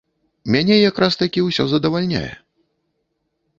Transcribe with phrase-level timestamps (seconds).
[0.55, 2.33] Мяне якраз-такі ўсё задавальняе.